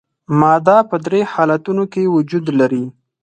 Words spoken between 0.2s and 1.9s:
ماده په درې حالتونو